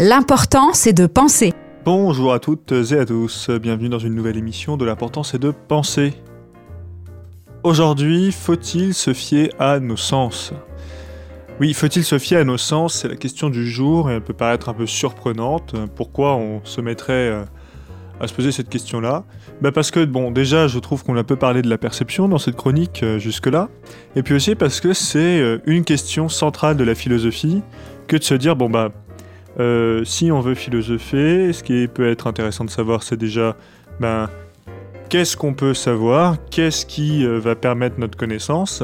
[0.00, 1.52] L'important, c'est de penser.
[1.84, 5.50] Bonjour à toutes et à tous, bienvenue dans une nouvelle émission de l'important c'est de
[5.50, 6.14] penser.
[7.64, 10.52] Aujourd'hui, faut-il se fier à nos sens?
[11.58, 12.94] Oui, faut-il se fier à nos sens?
[12.94, 15.74] C'est la question du jour et elle peut paraître un peu surprenante.
[15.96, 17.42] Pourquoi on se mettrait euh,
[18.20, 19.24] à se poser cette question-là?
[19.60, 22.38] Bah Parce que, bon, déjà, je trouve qu'on a peu parlé de la perception dans
[22.38, 23.68] cette chronique euh, jusque-là.
[24.14, 27.62] Et puis aussi parce que c'est euh, une question centrale de la philosophie
[28.06, 28.92] que de se dire, bon, bah,
[29.58, 33.56] euh, si on veut philosopher, ce qui peut être intéressant de savoir, c'est déjà
[33.98, 34.28] ben,
[35.08, 38.82] qu'est-ce qu'on peut savoir, qu'est-ce qui euh, va permettre notre connaissance,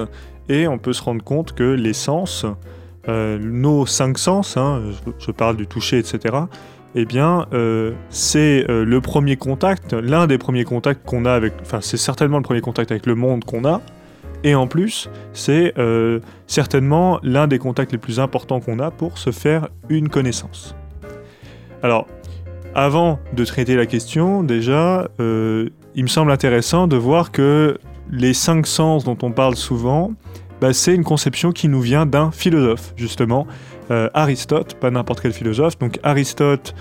[0.48, 2.44] et on peut se rendre compte que les sens,
[3.08, 4.82] euh, nos cinq sens, hein,
[5.18, 6.36] je, parle du toucher, etc.,
[6.96, 7.48] eh bien,
[8.08, 12.44] c'est le premier contact, l'un des premiers contacts qu'on a avec, enfin, c'est certainement le
[12.44, 13.80] premier contact avec le monde qu'on a,
[14.44, 19.16] et en plus, c'est euh, certainement l'un des contacts les plus importants qu'on a pour
[19.16, 20.76] se faire une connaissance.
[21.82, 22.06] Alors,
[22.74, 27.78] avant de traiter la question, déjà, euh, il me semble intéressant de voir que
[28.10, 30.12] les cinq sens dont on parle souvent,
[30.60, 33.46] bah, c'est une conception qui nous vient d'un philosophe, justement,
[33.90, 35.78] euh, Aristote, pas n'importe quel philosophe.
[35.78, 36.74] Donc Aristote,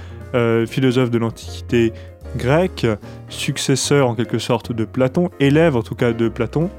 [0.65, 1.93] philosophe de l'Antiquité
[2.35, 2.87] grecque,
[3.29, 6.71] successeur en quelque sorte de Platon, élève en tout cas de Platon,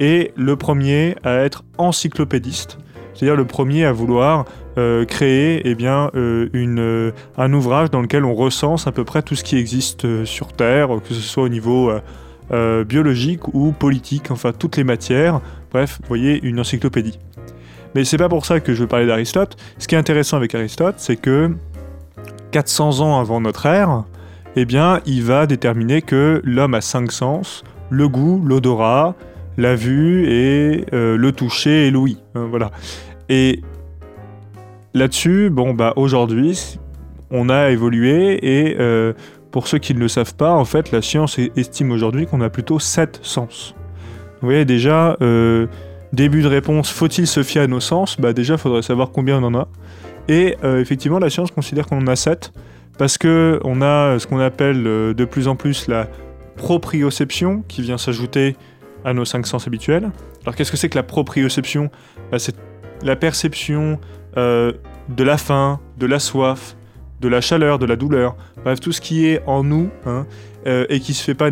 [0.00, 2.78] et le premier à être encyclopédiste,
[3.14, 4.44] c'est-à-dire le premier à vouloir
[4.78, 9.22] euh, créer eh bien, euh, euh, un ouvrage dans lequel on recense à peu près
[9.22, 11.90] tout ce qui existe sur Terre, que ce soit au niveau
[12.86, 15.40] biologique ou politique, enfin toutes les matières.
[15.72, 17.18] Bref, vous voyez, une encyclopédie.
[17.94, 19.56] Mais c'est pas pour ça que je veux parler d'Aristote.
[19.78, 21.50] Ce qui est intéressant avec Aristote, c'est que
[22.52, 24.04] 400 ans avant notre ère,
[24.54, 29.14] eh bien, il va déterminer que l'homme a cinq sens le goût, l'odorat,
[29.56, 32.18] la vue et euh, le toucher et l'ouïe.
[32.34, 32.70] Hein, voilà.
[33.28, 33.60] Et
[34.94, 36.78] là-dessus, bon, bah, aujourd'hui,
[37.30, 39.12] on a évolué et euh,
[39.50, 42.50] pour ceux qui ne le savent pas, en fait, la science estime aujourd'hui qu'on a
[42.50, 43.74] plutôt sept sens.
[44.40, 45.66] Vous voyez, déjà, euh,
[46.12, 48.20] début de réponse, faut-il se fier à nos sens?
[48.20, 49.68] Bah, déjà, il faudrait savoir combien on en a.
[50.28, 52.52] Et effectivement, la science considère qu'on en a sept
[52.98, 56.08] parce que on a ce qu'on appelle de plus en plus la
[56.56, 58.56] proprioception qui vient s'ajouter
[59.06, 60.10] à nos cinq sens habituels.
[60.42, 61.90] Alors qu'est-ce que c'est que la proprioception
[62.30, 62.56] bah, C'est
[63.02, 63.98] la perception
[64.36, 64.72] euh,
[65.08, 66.76] de la faim, de la soif,
[67.20, 70.26] de la chaleur, de la douleur, bref, tout ce qui est en nous hein,
[70.66, 71.50] euh, et qui se fait pas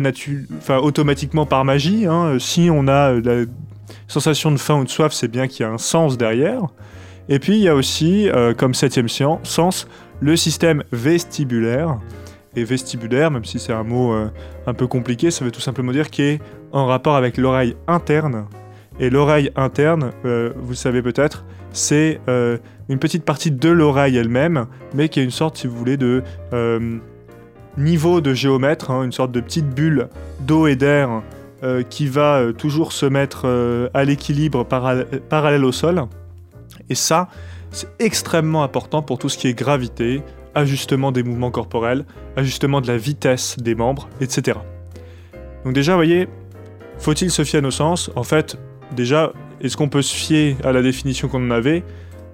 [0.57, 2.05] enfin, automatiquement par magie.
[2.05, 2.37] Hein.
[2.39, 3.45] Si on a la
[4.07, 6.61] sensation de faim ou de soif, c'est bien qu'il y a un sens derrière.
[7.29, 9.87] Et puis il y a aussi, euh, comme septième sens,
[10.19, 11.99] le système vestibulaire.
[12.63, 16.25] Vestibulaire, même si c'est un mot un peu compliqué, ça veut tout simplement dire qu'il
[16.25, 16.39] est
[16.71, 18.45] en rapport avec l'oreille interne.
[18.99, 22.57] Et l'oreille interne, euh, vous savez peut-être, c'est euh,
[22.87, 26.23] une petite partie de l'oreille elle-même, mais qui est une sorte, si vous voulez, de
[26.53, 26.97] euh,
[27.77, 30.07] niveau de géomètre, hein, une sorte de petite bulle
[30.41, 31.21] d'eau et d'air
[31.89, 33.47] qui va toujours se mettre
[33.95, 36.03] à l'équilibre parallèle au sol.
[36.91, 37.27] Et ça,
[37.71, 40.21] c'est extrêmement important pour tout ce qui est gravité,
[40.55, 42.05] ajustement des mouvements corporels,
[42.35, 44.57] ajustement de la vitesse des membres, etc.
[45.63, 46.27] Donc déjà, vous voyez,
[46.97, 48.09] faut-il se fier à nos sens?
[48.15, 48.57] En fait,
[48.95, 51.83] déjà, est-ce qu'on peut se fier à la définition qu'on en avait?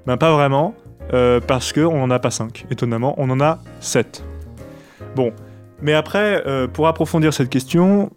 [0.05, 0.75] Ben pas vraiment,
[1.13, 2.65] euh, parce qu'on n'en a pas 5.
[2.71, 4.23] Étonnamment, on en a 7.
[5.15, 5.33] Bon,
[5.81, 8.11] mais après, euh, pour approfondir cette question,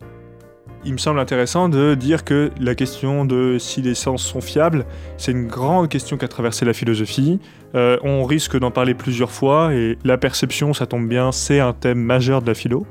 [0.85, 4.85] il me semble intéressant de dire que la question de si les sens sont fiables,
[5.17, 7.41] c'est une grande question qui a traversé la philosophie.
[7.75, 11.73] Euh, on risque d'en parler plusieurs fois, et la perception, ça tombe bien, c'est un
[11.73, 12.87] thème majeur de la philo.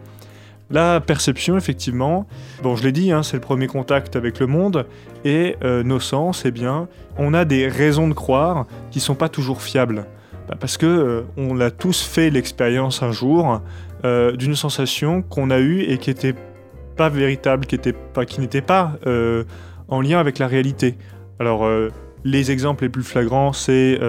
[0.72, 2.26] La perception, effectivement,
[2.64, 4.88] bon, je l'ai dit, hein, c'est le premier contact avec le monde,
[5.24, 6.88] et euh, nos sens, eh bien,
[7.18, 10.08] on a des raisons de croire qui sont pas toujours fiables.
[10.48, 13.62] Bah, parce que euh, on a tous fait l'expérience un jour
[14.38, 16.36] d'une sensation qu'on a eue et qui n'était
[16.96, 17.78] pas véritable, qui
[18.40, 18.92] n'était pas
[19.88, 20.98] en lien avec la réalité.
[21.40, 21.68] Alors,
[22.24, 24.00] les exemples les plus flagrants, c'est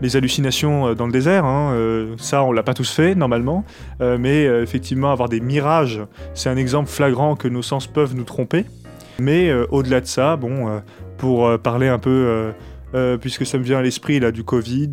[0.00, 3.64] les hallucinations euh, dans le désert, hein, euh, ça on l'a pas tous fait normalement,
[4.00, 6.00] euh, mais effectivement avoir des mirages,
[6.34, 8.64] c'est un exemple flagrant que nos sens peuvent nous tromper.
[9.18, 10.80] Mais au-delà de ça, bon,
[11.18, 12.52] pour parler un peu,
[13.20, 14.90] puisque ça me vient à l'esprit là du Covid,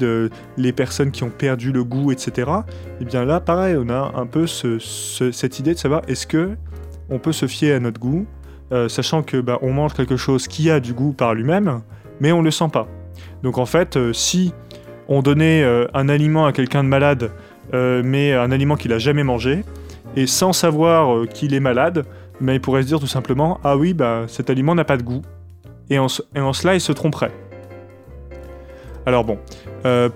[0.57, 2.31] les personnes qui ont perdu le goût, etc.
[2.35, 6.57] Et eh bien là, pareil, on a un peu cette idée de savoir est-ce que
[7.09, 8.25] on peut se fier à notre goût,
[8.89, 11.81] sachant que bah, on mange quelque chose qui a du goût par lui-même,
[12.19, 12.87] mais on le sent pas.
[13.43, 14.53] Donc en fait, si
[15.07, 17.31] on donnait euh, un aliment à quelqu'un de malade,
[17.73, 19.63] euh, mais un aliment qu'il a jamais mangé,
[20.15, 22.05] et sans savoir euh, qu'il est malade,
[22.39, 25.03] mais il pourrait se dire tout simplement Ah oui, bah, cet aliment n'a pas de
[25.03, 25.21] goût.
[25.89, 27.31] Et en, cela, il se tromperait.
[29.05, 29.39] Alors bon,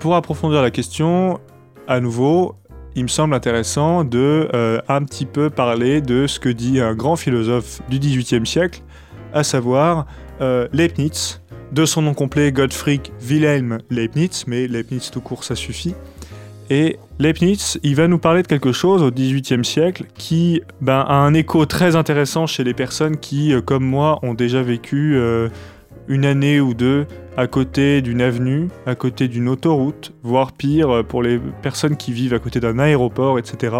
[0.00, 1.40] pour approfondir la question,
[1.88, 2.56] à nouveau,
[2.94, 6.94] il me semble intéressant de euh, un petit peu parler de ce que dit un
[6.94, 8.82] grand philosophe du XVIIIe siècle,
[9.32, 10.06] à savoir
[10.40, 11.40] euh, Leibniz,
[11.72, 15.94] de son nom complet Gottfried Wilhelm Leibniz, mais Leibniz tout court ça suffit.
[16.70, 21.14] Et Leibniz, il va nous parler de quelque chose au XVIIIe siècle qui ben, a
[21.14, 25.18] un écho très intéressant chez les personnes qui, euh, comme moi, ont déjà vécu
[26.08, 27.06] une année ou deux
[27.36, 32.12] à côté d'une avenue, à côté d'une autoroute, voire pire euh, pour les personnes qui
[32.12, 33.76] vivent à côté d'un aéroport, etc.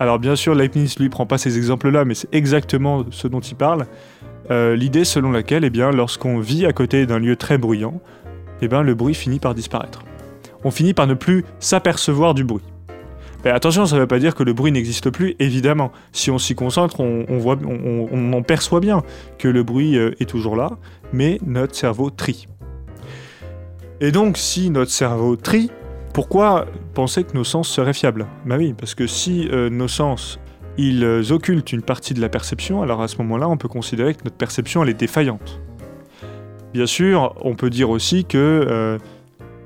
[0.00, 3.54] Alors bien sûr, Leibniz lui prend pas ces exemples-là, mais c'est exactement ce dont il
[3.54, 3.86] parle.
[4.50, 8.00] Euh, l'idée selon laquelle, eh bien, lorsqu'on vit à côté d'un lieu très bruyant,
[8.60, 10.02] eh bien, le bruit finit par disparaître.
[10.64, 12.62] On finit par ne plus s'apercevoir du bruit.
[13.50, 15.90] Attention, ça ne veut pas dire que le bruit n'existe plus, évidemment.
[16.12, 19.02] Si on s'y concentre, on, voit, on, en perçoit bien
[19.38, 20.70] que le bruit euh, est toujours là,
[21.12, 22.46] mais notre cerveau trie.
[24.00, 25.70] Et donc, si notre cerveau trie,
[26.14, 28.26] pourquoi penser que nos sens seraient fiables?
[28.46, 30.38] Bah oui, parce que si euh, nos sens
[30.78, 34.14] ils euh, occultent une partie de la perception, alors à ce moment-là, on peut considérer
[34.14, 35.60] que notre perception elle est défaillante.
[36.72, 38.98] Bien sûr, on peut dire aussi que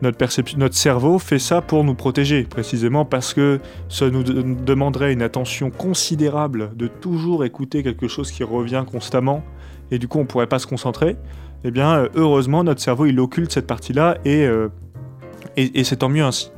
[0.02, 5.22] notre, notre cerveau fait ça pour nous protéger, précisément parce que ça nous demanderait une
[5.22, 9.42] attention considérable de toujours écouter quelque chose qui revient constamment,
[9.90, 11.16] et du coup on ne pourrait pas se concentrer.
[11.64, 14.68] Eh bien, euh, heureusement, notre cerveau il occulte cette partie-là, euh,
[15.56, 16.52] et, et, c'est tant mieux ainsi.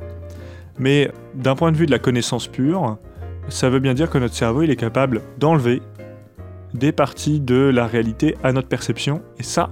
[0.78, 2.98] Mais d'un point de vue de la connaissance pure,
[3.48, 5.80] ça veut bien dire que notre cerveau il est capable d'enlever
[6.74, 9.70] des parties de la réalité à notre perception, et ça,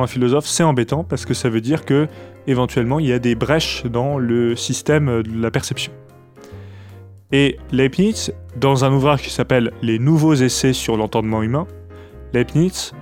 [0.00, 2.08] un philosophe, c'est embêtant parce que ça veut dire que
[2.46, 5.92] éventuellement il y a des brèches dans le système de la perception.
[7.32, 11.66] Et Leibniz, dans un ouvrage qui s'appelle Les nouveaux essais sur l'entendement humain,
[12.34, 12.92] Leibniz,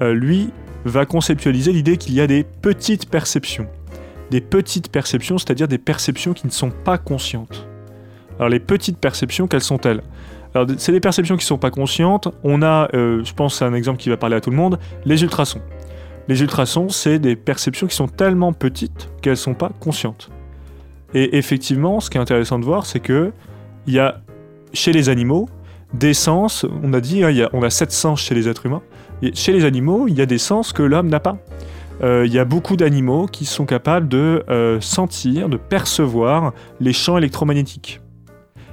[0.00, 0.50] euh, lui,
[0.84, 3.66] va conceptualiser l'idée qu'il y a des petites perceptions.
[4.30, 7.66] Des petites perceptions, c'est-à-dire des perceptions qui ne sont pas conscientes.
[8.38, 10.02] Alors les petites perceptions, quelles sont-elles?
[10.54, 12.28] Alors c'est des perceptions qui ne sont pas conscientes.
[12.42, 14.78] On a, euh, je pense c'est un exemple qui va parler à tout le monde,
[15.04, 15.60] les ultrasons.
[16.28, 20.30] Les ultrasons, c'est des perceptions qui sont tellement petites qu'elles ne sont pas conscientes.
[21.14, 23.32] Et effectivement, ce qui est intéressant de voir, c'est que
[23.86, 24.20] il y a
[24.72, 25.48] chez les animaux
[25.92, 28.82] des sens, on a dit, hein, a, on a sept sens chez les êtres humains,
[29.34, 31.38] chez les animaux, il y a des sens que l'homme n'a pas.
[32.02, 36.92] Euh, il y a beaucoup d'animaux qui sont capables de euh, sentir, de percevoir les
[36.92, 38.00] champs électromagnétiques.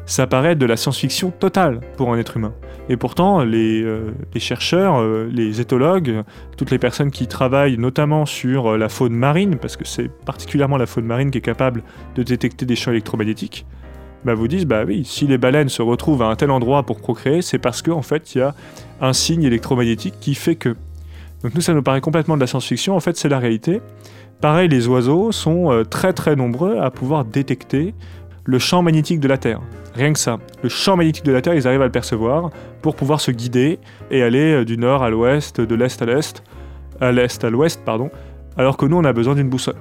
[0.08, 2.54] Ça paraît de la science-fiction totale pour un être humain.
[2.88, 6.24] Et pourtant, les, euh, chercheurs, euh, les éthologues,
[6.56, 10.78] toutes les personnes qui travaillent notamment sur euh, la faune marine, parce que c'est particulièrement
[10.78, 11.84] la faune marine qui est capable
[12.16, 13.66] de détecter des champs électromagnétiques,
[14.24, 17.02] bah vous disent bah oui, si les baleines se retrouvent à un tel endroit pour
[17.02, 18.56] procréer, c'est parce qu'en en fait il y a
[19.02, 20.70] un signe électromagnétique qui fait que.
[21.44, 23.82] Donc nous ça nous paraît complètement de la science-fiction, en fait c'est la réalité.
[24.40, 27.96] Pareil, les oiseaux sont très très nombreux à pouvoir détecter
[28.48, 29.60] le champ magnétique de la Terre.
[29.94, 30.38] Rien que ça.
[30.64, 32.50] Le champ magnétique de la Terre, ils arrivent à le percevoir
[32.82, 33.78] pour pouvoir se guider
[34.10, 36.44] et aller euh, du nord à l'ouest, de l'est à l'est,
[37.02, 38.10] à l'est à l'ouest, pardon,
[38.58, 39.76] alors que nous, on a besoin d'une boussole.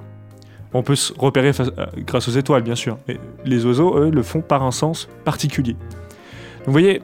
[0.75, 4.23] On peut se repérer euh, grâce aux étoiles, bien sûr, mais les oiseaux, eux, le
[4.23, 5.75] font par un sens particulier.
[5.75, 7.03] Donc, vous voyez,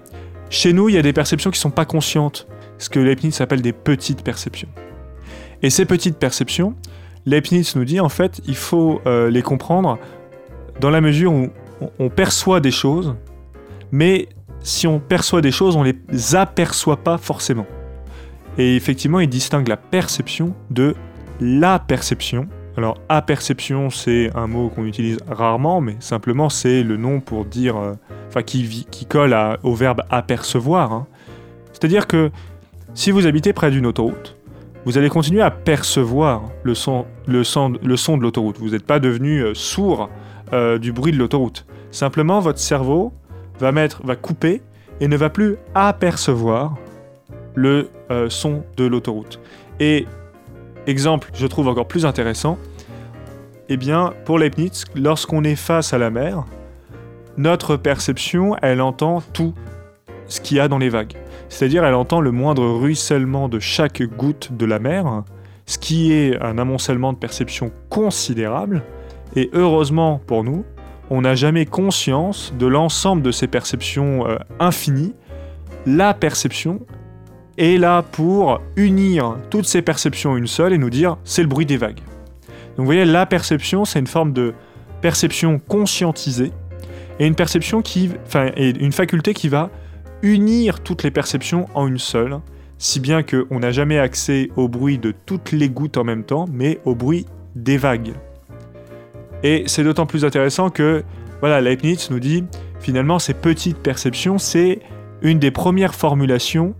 [0.50, 2.48] chez nous, il y a des perceptions qui ne sont pas conscientes,
[2.78, 4.68] ce que Leibniz appelle des petites perceptions.
[5.62, 6.74] Et ces petites perceptions,
[7.24, 9.98] Leibniz nous dit, en fait, il faut euh, les comprendre
[10.82, 11.48] dans la mesure où
[12.00, 13.14] on perçoit des choses,
[13.92, 14.28] mais
[14.62, 17.66] si on perçoit des choses, on les aperçoit pas forcément.
[18.58, 20.96] Et effectivement, il distingue la perception de
[21.40, 22.48] la perception.
[22.76, 27.76] Alors, aperception, c'est un mot qu'on utilise rarement, mais simplement c'est le nom pour dire,
[27.76, 27.92] euh,
[28.28, 30.92] enfin, qui, qui, colle au verbe apercevoir.
[30.92, 31.06] Hein.
[31.72, 32.30] C'est-à-dire que
[32.94, 34.36] si vous habitez près d'une autoroute,
[34.84, 38.58] vous allez continuer à percevoir le son, le son, le son de l'autoroute.
[38.58, 40.10] Vous n'êtes pas devenu euh, sourd
[40.52, 41.66] euh, du bruit de l'autoroute.
[41.90, 43.12] Simplement, votre cerveau
[43.58, 44.62] va, mettre, va couper
[45.00, 46.76] et ne va plus apercevoir
[47.54, 49.40] le euh, son de l'autoroute.
[49.80, 50.06] Et
[50.86, 52.58] exemple, je trouve encore plus intéressant,
[53.68, 56.44] eh bien, pour Leibniz, lorsqu'on est face à la mer,
[57.36, 59.54] notre perception, elle entend tout
[60.26, 61.14] ce qu'il y a dans les vagues.
[61.48, 65.22] C'est-à-dire, elle entend le moindre ruissellement de chaque goutte de la mer,
[65.66, 68.82] ce qui est un amoncellement de perception considérable,
[69.36, 70.64] et heureusement pour nous,
[71.10, 75.14] on n'a jamais conscience de l'ensemble de ces perceptions euh, infinies.
[75.84, 76.80] La perception
[77.58, 81.66] est là pour unir toutes ces perceptions une seule et nous dire c'est le bruit
[81.66, 82.00] des vagues.
[82.76, 84.54] Donc vous voyez, la perception, c'est une forme de
[85.02, 86.52] perception conscientisée
[87.18, 89.70] et une perception qui, enfin, et une faculté qui va
[90.22, 92.38] unir toutes les perceptions en une seule,
[92.78, 96.46] si bien qu'on n'a jamais accès au bruit de toutes les gouttes en même temps,
[96.50, 98.14] mais au bruit des vagues.
[99.42, 101.04] Et c'est d'autant plus intéressant que
[101.40, 102.44] Voilà, Leibniz nous dit,
[102.78, 104.78] finalement, ces petites perceptions, c'est
[105.22, 106.74] une des premières formulations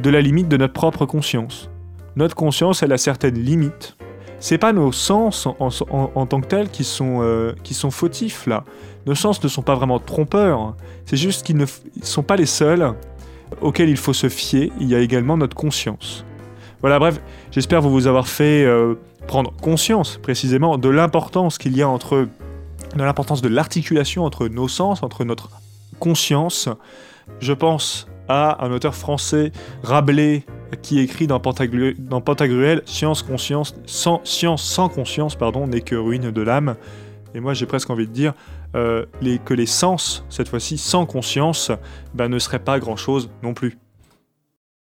[0.00, 1.70] de la limite de notre propre conscience.
[2.16, 3.96] Notre conscience, elle a certaines limites.
[4.38, 8.64] C'est pas nos sens en, tant que tels qui sont, euh, qui sont fautifs là.
[9.06, 10.76] Nos sens ne sont pas vraiment trompeurs.
[11.06, 11.66] C'est juste qu'ils ne
[12.02, 12.92] sont pas les seuls
[13.62, 14.70] auxquels il faut se fier.
[14.80, 16.24] Il y a également notre conscience.
[16.80, 21.82] Voilà, bref, j'espère vous vous avoir fait euh, prendre conscience précisément de l'importance qu'il y
[21.82, 22.28] a entre
[22.94, 25.50] de l'importance de l'articulation entre nos sens, entre notre
[25.98, 26.68] conscience.
[27.40, 29.52] Je pense à un auteur français,
[29.82, 30.44] Rabelais,
[30.82, 36.76] qui écrit dans, Pantagruel, Science, conscience, sans, Science conscience pardon, n'est que ruine de l'âme.
[37.34, 38.32] Et moi j'ai presque envie de dire
[38.76, 39.06] euh,
[39.44, 41.70] que les sens, cette fois-ci sans conscience,
[42.14, 43.78] ben, ne seraient pas grand-chose non plus.